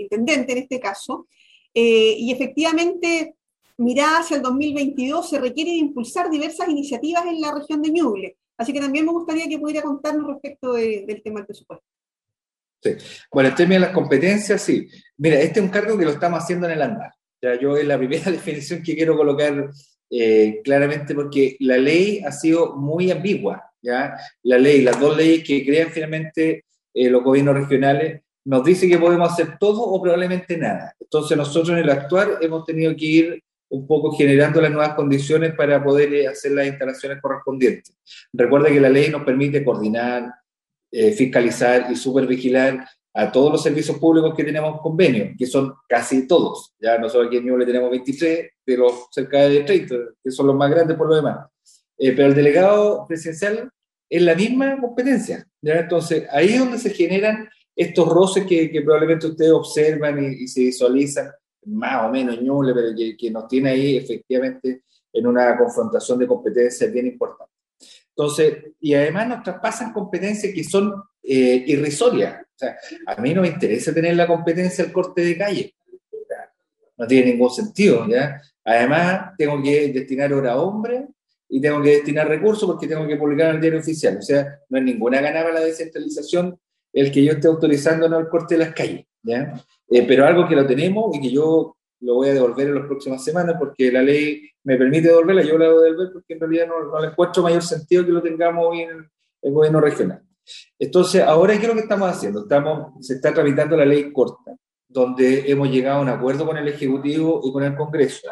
[0.00, 1.26] intendente en este caso.
[1.74, 3.36] Eh, y efectivamente,
[3.82, 8.36] mirada hacia el 2022 se requiere impulsar diversas iniciativas en la región de Ñuble.
[8.56, 11.84] Así que también me gustaría que pudiera contarnos respecto del tema del presupuesto.
[12.82, 12.96] Sí.
[13.32, 14.88] Bueno, el tema de las competencias, sí.
[15.16, 17.12] Mira, este es un cargo que lo estamos haciendo en el andar.
[17.40, 19.70] Ya yo es la primera definición que quiero colocar
[20.10, 23.72] eh, claramente porque la ley ha sido muy ambigua.
[23.80, 24.16] ¿ya?
[24.42, 26.64] La ley, las dos leyes que crean finalmente
[26.94, 30.94] eh, los gobiernos regionales, nos dice que podemos hacer todo o probablemente nada.
[30.98, 33.42] Entonces nosotros en el actuar hemos tenido que ir
[33.72, 37.96] un poco generando las nuevas condiciones para poder eh, hacer las instalaciones correspondientes.
[38.32, 40.30] Recuerda que la ley nos permite coordinar,
[40.90, 46.26] eh, fiscalizar y supervigilar a todos los servicios públicos que tenemos convenio, que son casi
[46.26, 46.74] todos.
[46.78, 50.56] Ya nosotros aquí en Ñuble tenemos 23 de los cerca de 30, que son los
[50.56, 51.48] más grandes por lo demás.
[51.96, 53.70] Eh, pero el delegado presidencial
[54.08, 55.46] es la misma competencia.
[55.62, 55.80] ¿ya?
[55.80, 60.48] Entonces, ahí es donde se generan estos roces que, que probablemente ustedes observan y, y
[60.48, 61.30] se visualizan
[61.66, 66.92] más o menos ñuble, pero que, nos tiene ahí efectivamente en una confrontación de competencias
[66.92, 67.52] bien importante.
[68.08, 72.42] Entonces, y además nos traspasan competencias que son eh, irrisorias.
[72.42, 75.74] O sea, a mí no me interesa tener la competencia del corte de calle.
[76.96, 78.40] No tiene ningún sentido, ¿ya?
[78.64, 81.08] Además, tengo que destinar hora hombre
[81.48, 84.18] y tengo que destinar recursos porque tengo que publicar en el diario oficial.
[84.18, 86.58] O sea, no es ninguna ganada la descentralización
[86.92, 89.54] el que yo esté autorizando no el corte de las calles, ¿ya?
[89.88, 92.86] Eh, pero algo que lo tenemos y que yo lo voy a devolver en las
[92.86, 96.40] próximas semanas porque la ley me permite devolverla, yo la voy a devolver porque en
[96.40, 98.90] realidad no, no le encuentro mayor sentido que lo tengamos hoy en
[99.42, 100.22] el, gobierno regional.
[100.78, 102.42] Entonces, ahora, ¿qué es lo que estamos haciendo?
[102.42, 104.56] Estamos, se está tramitando la ley corta,
[104.88, 108.28] donde hemos llegado a un acuerdo con el Ejecutivo y con el Congreso,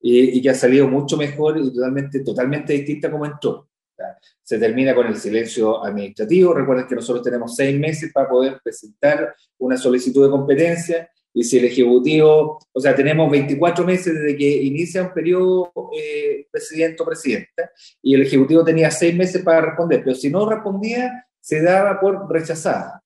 [0.00, 3.69] y, y que ha salido mucho mejor y totalmente, totalmente distinta como entró.
[4.42, 6.54] Se termina con el silencio administrativo.
[6.54, 11.58] Recuerden que nosotros tenemos seis meses para poder presentar una solicitud de competencia y si
[11.58, 17.06] el Ejecutivo, o sea, tenemos 24 meses desde que inicia un periodo eh, presidente o
[17.06, 17.70] presidenta,
[18.02, 22.30] y el Ejecutivo tenía seis meses para responder, pero si no respondía, se daba por
[22.30, 23.02] rechazada.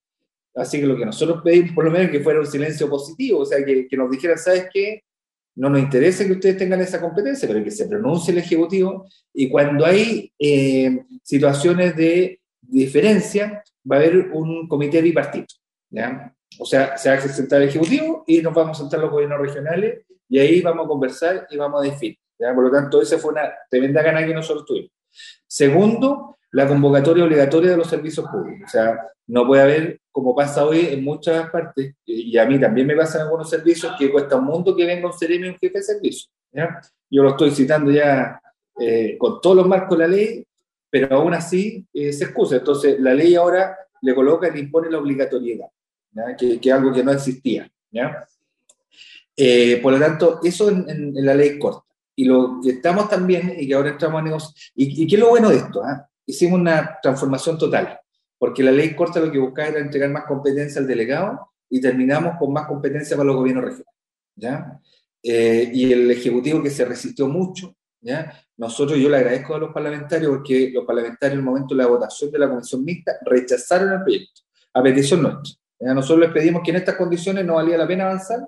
[0.55, 3.45] Así que lo que nosotros pedimos, por lo menos, que fuera un silencio positivo, o
[3.45, 5.03] sea, que, que nos dijeran, ¿sabes qué?
[5.57, 9.49] No nos interesa que ustedes tengan esa competencia, pero que se pronuncie el Ejecutivo, y
[9.49, 15.55] cuando hay eh, situaciones de diferencia, va a haber un comité bipartito.
[15.91, 16.35] ¿ya?
[16.59, 19.41] O sea, se va a sentar el Ejecutivo y nos vamos a sentar los gobiernos
[19.41, 22.19] regionales y ahí vamos a conversar y vamos a definir.
[22.39, 22.55] ¿ya?
[22.55, 24.91] Por lo tanto, esa fue una tremenda gana que nosotros tuvimos.
[25.47, 28.69] Segundo, la convocatoria obligatoria de los servicios públicos.
[28.69, 32.87] O sea, no puede haber, como pasa hoy en muchas partes, y a mí también
[32.87, 35.83] me pasan algunos servicios, que cuesta un mundo que venga un seremi un jefe de
[35.83, 36.31] servicio.
[36.53, 36.81] ¿ya?
[37.11, 38.41] Yo lo estoy citando ya
[38.79, 40.47] eh, con todos los marcos de la ley,
[40.89, 42.57] pero aún así eh, se excusa.
[42.57, 45.67] Entonces, la ley ahora le coloca y le impone la obligatoriedad
[46.39, 47.69] que, es algo que no existía.
[47.91, 48.25] ¿ya?
[49.37, 51.83] Eh, por lo tanto, eso en, la ley corta.
[52.15, 55.31] Y lo que estamos también, y que ahora entramos a negociar, y, qué es lo
[55.31, 56.09] bueno de esto, ¿ah?
[56.27, 58.01] Hicimos una transformación total,
[58.39, 62.35] porque la ley corta lo que buscaba era entregar más competencia al delegado y terminamos
[62.39, 64.01] con más competencia para los gobiernos regionales.
[64.37, 64.81] ¿ya?
[65.23, 68.33] Eh, y el Ejecutivo que se resistió mucho, ¿ya?
[68.57, 71.89] nosotros yo le agradezco a los parlamentarios porque los parlamentarios en el momento de la
[71.89, 75.55] votación de la comisión mixta rechazaron el proyecto, a petición nuestra.
[75.81, 78.41] Nosotros les pedimos que en estas condiciones no valía la pena avanzar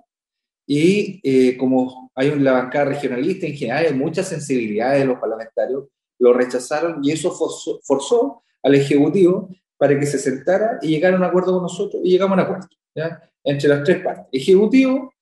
[0.67, 5.85] y eh, como hay una bancada regionalista, en general hay mucha sensibilidad de los parlamentarios,
[6.18, 11.24] lo rechazaron y eso forzó, al Ejecutivo para que se sentara y llegara a un
[11.24, 13.20] acuerdo con nosotros y llegamos a un acuerdo ¿ya?
[13.44, 15.12] entre las tres partes, Ejecutivo,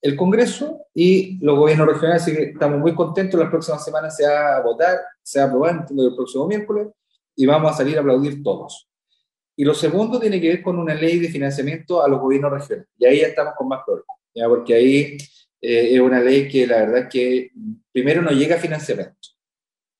[0.00, 4.26] el Congreso y los gobiernos regionales, así que estamos muy contentos, las próximas semanas se
[4.26, 6.88] va a votar, se va a aprobar el próximo miércoles
[7.34, 8.88] y vamos a salir a aplaudir todos.
[9.56, 12.90] Y lo segundo tiene que ver con una ley de financiamiento a los gobiernos regionales.
[12.98, 14.48] Y ahí ya estamos con más problemas, ¿ya?
[14.48, 15.16] porque ahí
[15.60, 17.50] eh, es una ley que la verdad que
[17.90, 19.28] primero no llega a financiamiento,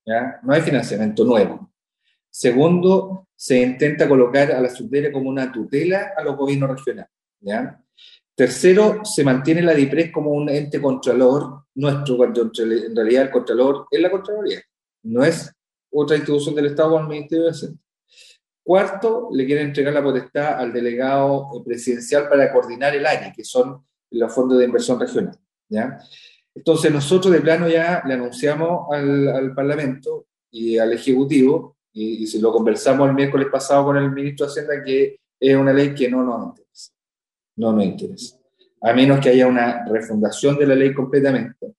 [0.06, 1.70] no hay financiamiento nuevo.
[2.30, 7.10] Segundo, se intenta colocar a la subdere como una tutela a los gobiernos regionales.
[8.34, 13.86] Tercero, se mantiene la DIPRES como un ente contralor nuestro, cuando en realidad el contralor
[13.90, 14.60] es la Contraloría,
[15.04, 15.52] no es
[15.90, 17.80] otra institución del Estado o el Ministerio de Hacienda.
[18.62, 23.84] Cuarto, le quieren entregar la potestad al delegado presidencial para coordinar el área, que son
[24.10, 25.38] los fondos de inversión regional.
[26.54, 32.52] Entonces, nosotros de plano ya le anunciamos al, Parlamento y al Ejecutivo, y, si lo
[32.52, 36.22] conversamos el miércoles pasado con el ministro de Hacienda, que es una ley que no
[36.22, 36.92] nos interesa.
[37.56, 38.36] No nos interesa.
[38.82, 41.74] A menos que haya una refundación de la ley completamente.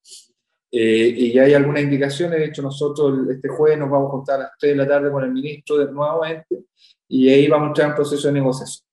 [0.72, 4.36] Eh, y ya hay algunas indicaciones, de hecho nosotros este jueves nos vamos a contar
[4.36, 6.66] a las 3 de la tarde con el ministro de, nuevamente
[7.08, 8.86] y ahí vamos a entrar en proceso de negociación.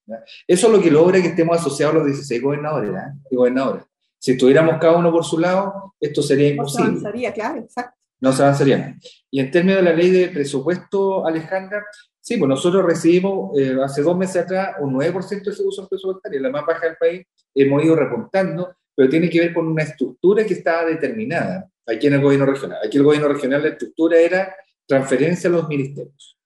[0.47, 2.92] Eso es lo que logra que estemos asociados los 16 gobernadores
[3.31, 3.87] y gobernadoras.
[4.23, 6.85] Si estuviéramos cada uno por su lado, esto sería imposible.
[6.85, 7.99] No se avanzaría, claro, exacto.
[8.21, 8.97] No se avanzaría.
[9.29, 11.85] Y en términos de la ley de presupuesto, Alejandra,
[12.21, 16.51] sí, pues nosotros recibimos eh, hace dos meses atrás un 9% de ejecución presupuestaria, la
[16.51, 20.55] más baja del país, hemos ido repuntando, pero tiene que ver con una estructura que
[20.55, 22.79] estaba determinada aquí en el gobierno regional.
[22.87, 24.55] Aquí el gobierno regional, la estructura era
[24.87, 26.39] transferencia a los ministerios.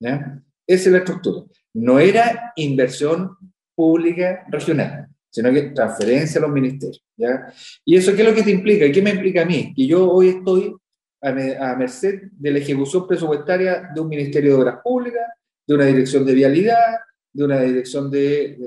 [0.00, 0.42] ¿ya?
[0.66, 1.44] Esa es la estructura.
[1.72, 3.36] No era inversión
[3.76, 7.02] pública regional, sino que transferencia a los ministerios.
[7.16, 7.52] ¿ya?
[7.84, 8.92] ¿Y eso qué es lo que te implica?
[8.92, 9.72] ¿Qué me implica a mí?
[9.74, 10.76] Que yo hoy estoy
[11.22, 15.26] a, merced de la ejecución presupuestaria de un Ministerio de Obras Públicas,
[15.66, 16.98] de una dirección de vialidad,
[17.32, 18.58] de una dirección de,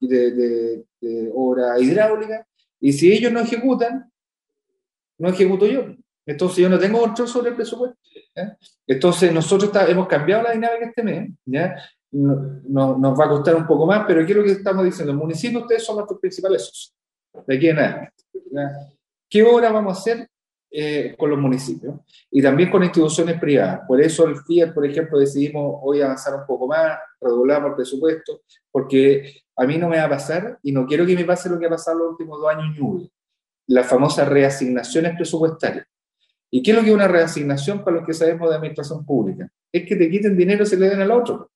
[0.00, 1.32] de, de
[2.80, 4.10] y si ellos no ejecutan,
[5.18, 5.94] no ejecuto yo.
[6.24, 7.98] Entonces yo no tengo control sobre el presupuesto.
[8.86, 11.30] Entonces nosotros hemos cambiado la dinámica este mes.
[11.44, 11.76] ¿ya?
[12.10, 15.12] No, nos va a costar un poco más, pero ¿qué es lo que estamos diciendo?
[15.12, 16.94] El municipio, ustedes son nuestros principales socios.
[17.46, 18.12] De aquí en adelante.
[19.28, 20.28] ¿Qué obra vamos a hacer
[20.70, 21.96] eh, con los municipios?
[22.30, 23.80] Y también con instituciones privadas.
[23.86, 28.40] Por eso el FIAT, por ejemplo, decidimos hoy avanzar un poco más, regulamos el presupuesto,
[28.70, 31.58] porque a mí no me va a pasar y no quiero que me pase lo
[31.58, 33.10] que ha pasado los últimos dos años en
[33.66, 35.86] las famosas reasignaciones presupuestarias.
[36.50, 39.50] ¿Y qué es lo que es una reasignación para los que sabemos de administración pública?
[39.70, 41.50] Es que te quiten dinero y se le den al otro.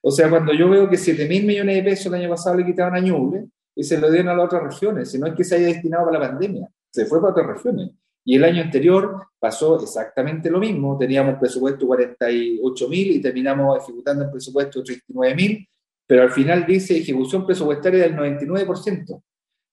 [0.00, 2.66] O sea, cuando yo veo que 7 mil millones de pesos el año pasado le
[2.66, 5.44] quitaban a Ñuble y se lo dieron a las otras regiones, si no es que
[5.44, 7.90] se haya destinado para la pandemia, se fue para otras regiones.
[8.24, 14.24] Y el año anterior pasó exactamente lo mismo, teníamos presupuesto 48 mil y terminamos ejecutando
[14.24, 15.68] el presupuesto 39 mil,
[16.06, 19.22] pero al final dice ejecución presupuestaria del 99%.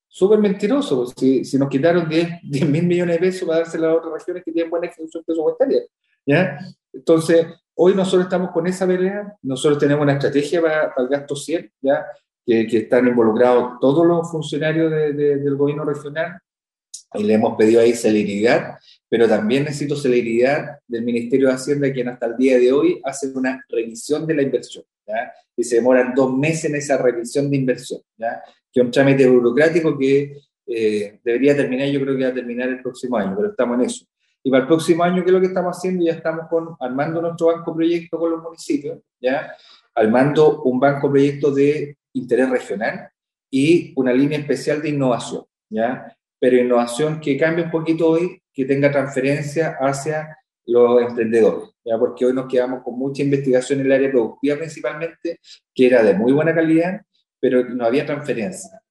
[0.09, 3.95] Súper mentiroso, pues, si, si, nos quitaron 10 mil millones de pesos para dárselo a
[3.95, 5.81] otras regiones que tienen buena ejecución presupuestaria.
[6.25, 6.57] ¿ya?
[6.93, 11.71] Entonces, hoy nosotros estamos con esa pelea, nosotros tenemos una estrategia para, el gasto 100,
[11.81, 12.05] ¿ya?
[12.45, 16.39] Que, que, están involucrados todos los funcionarios de, del gobierno regional,
[17.13, 18.77] y le hemos pedido ahí celeridad,
[19.09, 23.27] pero también necesito celeridad del Ministerio de Hacienda, quien hasta el día de hoy hace
[23.33, 25.31] una revisión de la inversión, ¿ya?
[25.55, 28.41] y se demoran dos meses en esa revisión de inversión, ¿ya?
[28.71, 30.37] que es un trámite burocrático que
[30.67, 33.85] eh, debería terminar, yo creo que va a terminar el próximo año, pero estamos en
[33.85, 34.05] eso.
[34.47, 36.05] Y para el próximo año, ¿qué es lo que estamos haciendo?
[36.05, 39.53] Ya estamos con, armando nuestro banco proyecto con los municipios, ¿ya?
[39.93, 43.09] armando un banco proyecto de interés regional
[43.51, 46.15] y una línea especial de innovación, ¿ya?
[46.39, 51.99] pero innovación que cambie un poquito hoy, que tenga transferencia hacia los emprendedores, ¿ya?
[51.99, 55.41] porque hoy nos quedamos con mucha investigación en el área productiva principalmente,
[55.75, 57.01] que era de muy buena calidad,
[57.37, 58.81] pero no había transferencia.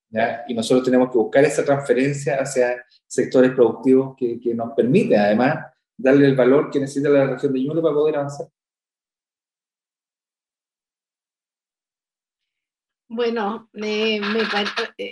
[0.49, 5.66] Y nosotros tenemos que buscar esa transferencia hacia sectores productivos que, que nos permite además
[5.97, 8.49] darle el valor que necesita la región de Ñuble para poder avanzar.
[13.09, 14.21] Bueno, eh,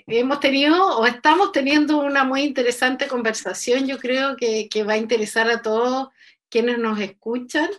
[0.09, 3.87] hemos tenido o estamos teniendo una muy interesante conversación.
[3.87, 6.09] Yo creo que, que va a interesar a todos
[6.51, 7.71] quienes nos escuchan.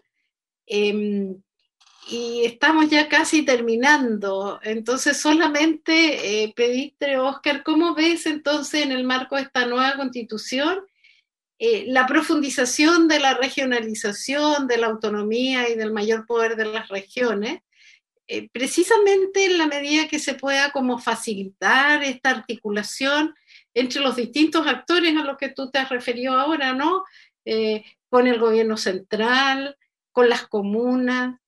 [0.65, 1.41] Em,
[2.08, 4.60] y estamos ya casi terminando.
[4.63, 10.82] Entonces, solamente eh, pedirte, Oscar, ¿cómo ves entonces en el marco de esta nueva constitución
[11.58, 16.89] eh, la profundización de la regionalización, de la autonomía y del mayor poder de las
[16.89, 17.62] regiones?
[18.28, 23.36] Eh, precisamente en la medida que se pueda como facilitar esta articulación
[23.76, 27.04] entre los distintos actores a los que tú te has referido ahora, ¿no?
[27.46, 29.78] Eh, con el gobierno central,
[30.12, 31.39] con las comunas,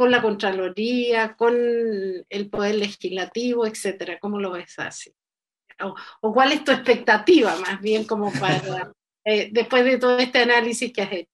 [0.00, 4.18] con la Contraloría, con el Poder Legislativo, etcétera.
[4.18, 5.12] ¿Cómo lo ves así?
[6.22, 8.94] O, cuál es tu expectativa, más bien, como para,
[9.26, 11.30] eh, después de todo este análisis que has hecho?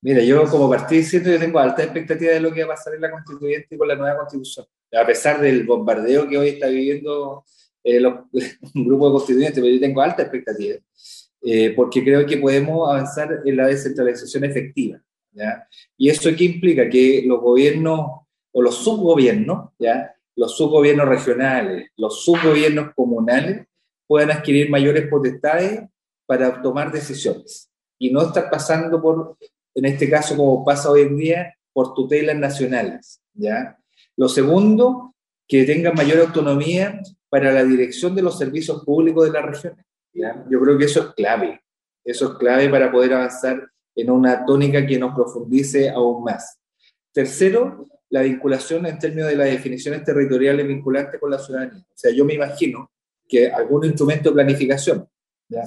[0.00, 2.96] Mira, yo como partido siento que tengo alta expectativa de lo que va a pasar
[2.96, 4.66] en la constituyente y con la nueva constitución.
[5.00, 7.44] A pesar del bombardeo que hoy está viviendo
[7.84, 8.04] eh,
[8.74, 10.78] un grupo de constituyentes, pero yo tengo alta expectativa,
[11.42, 15.00] eh, porque creo que podemos avanzar en la descentralización efectiva.
[15.32, 15.66] ¿Ya?
[15.96, 16.88] ¿Y eso qué implica?
[16.88, 20.14] Que los gobiernos o los subgobiernos, ¿ya?
[20.36, 23.66] los subgobiernos regionales, los subgobiernos comunales,
[24.06, 25.82] puedan adquirir mayores potestades
[26.26, 29.36] para tomar decisiones y no estar pasando por
[29.74, 33.20] en este caso como pasa hoy en día, por tutelas nacionales.
[33.34, 33.78] ¿ya?
[34.16, 35.14] Lo segundo,
[35.48, 39.84] que tengan mayor autonomía para la dirección de los servicios públicos de las regiones.
[40.12, 40.44] ¿ya?
[40.50, 41.62] Yo creo que eso es clave.
[42.04, 46.58] Eso es clave para poder avanzar en una tónica que nos profundice aún más.
[47.12, 51.80] Tercero, la vinculación en términos de las definiciones territoriales vinculantes con la ciudadanía.
[51.80, 52.90] O sea, yo me imagino
[53.28, 55.08] que algún instrumento de planificación,
[55.48, 55.62] ¿ya?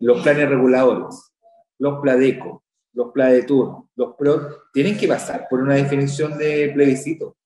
[0.00, 1.32] los planes reguladores,
[1.78, 2.62] los PLADECO,
[2.92, 7.36] los PLADETUR, los PRO, tienen que pasar por una definición de plebiscito.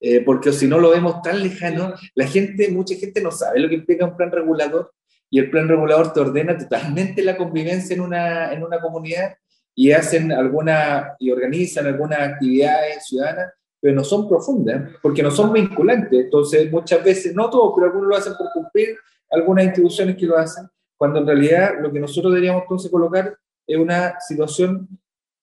[0.00, 3.68] Eh, porque si no lo vemos tan lejano, la gente, mucha gente no sabe lo
[3.68, 4.92] que implica un plan regulador
[5.30, 9.34] y el plan regulador te ordena totalmente la convivencia en una, en una comunidad
[9.74, 15.52] y hacen alguna y organizan algunas actividades ciudadanas, pero no son profundas, porque no son
[15.52, 16.24] vinculantes.
[16.24, 18.96] Entonces, muchas veces, no todos, pero algunos lo hacen por cumplir,
[19.30, 23.78] algunas instituciones que lo hacen, cuando en realidad lo que nosotros deberíamos entonces colocar es
[23.78, 24.88] una situación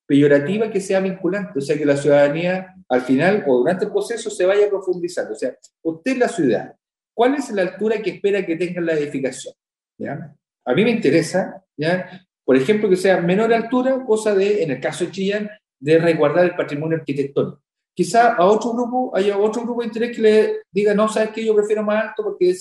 [0.05, 4.29] peyorativa que sea vinculante, o sea, que la ciudadanía al final o durante el proceso
[4.29, 5.33] se vaya profundizando.
[5.33, 6.75] O sea, usted la ciudad,
[7.13, 9.53] ¿cuál es la altura que espera que tenga la edificación?
[9.97, 10.35] ¿Ya?
[10.65, 12.25] A mí me interesa, ¿ya?
[12.45, 16.45] por ejemplo, que sea menor altura, cosa de, en el caso de Chillán, de resguardar
[16.45, 17.59] el patrimonio arquitectónico.
[17.93, 21.43] Quizá a otro grupo haya otro grupo de interés que le diga, no, sabes que
[21.43, 22.53] yo prefiero más alto porque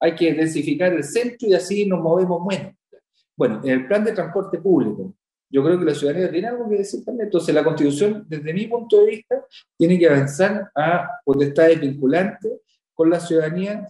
[0.00, 2.74] hay que densificar el centro y así nos movemos menos.
[3.36, 5.14] Bueno, en el plan de transporte público,
[5.50, 7.26] yo creo que la ciudadanía tiene algo que decir también.
[7.26, 9.44] Entonces, la Constitución, desde mi punto de vista,
[9.76, 12.52] tiene que avanzar a potestades vinculantes
[12.94, 13.86] con la ciudadanía,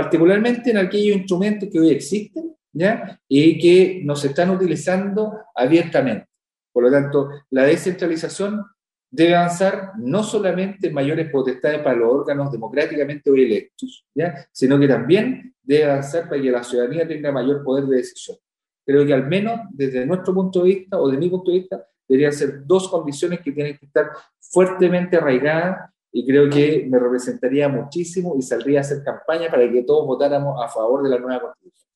[0.00, 3.20] particularmente en aquellos instrumentos que hoy existen ¿ya?
[3.28, 6.26] y que nos están utilizando abiertamente.
[6.72, 8.64] Por lo tanto, la descentralización
[9.10, 14.48] debe avanzar no solamente en mayores potestades para los órganos democráticamente hoy electos, ¿ya?
[14.52, 18.38] sino que también debe avanzar para que la ciudadanía tenga mayor poder de decisión.
[18.86, 21.84] creo que al menos desde nuestro punto de vista o de mi punto de vista,
[22.08, 24.08] deberían ser dos condiciones que tienen que estar
[24.40, 29.82] fuertemente arraigadas y creo que me representaría muchísimo y saldría a hacer campaña para que
[29.82, 31.90] todos votáramos a favor de la nueva constitución.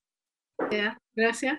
[1.14, 1.58] Gracias.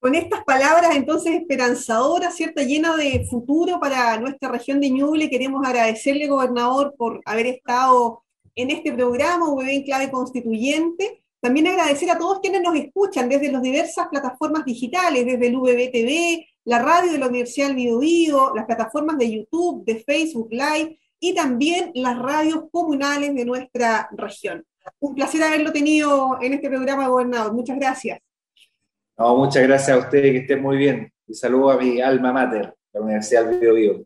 [0.00, 2.62] Con estas palabras entonces esperanzadoras, ¿cierto?
[2.62, 8.22] Llena de futuro para nuestra región de Ñuble, queremos agradecerle, gobernador, por haber estado
[8.54, 11.24] en este programa, VB en clave constituyente.
[11.40, 15.90] También agradecer a todos quienes nos escuchan desde las diversas plataformas digitales, desde el VB
[15.90, 20.98] TV, la radio de la Universidad del Biobío, las plataformas de YouTube, de Facebook Live
[21.20, 24.64] y también las radios comunales de nuestra región.
[25.00, 27.52] Un placer haberlo tenido en este programa, gobernador.
[27.52, 28.20] Muchas gracias.
[29.16, 31.12] No, muchas gracias a ustedes, que estén muy bien.
[31.26, 34.04] Y saludo a mi alma mater, la Universidad del Biobío.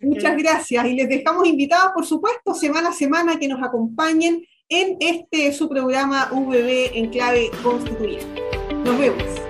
[0.00, 4.96] Muchas gracias y les dejamos invitados, por supuesto, semana a semana que nos acompañen en
[4.98, 8.42] este su programa VB en clave constituyente.
[8.84, 9.45] Nos vemos.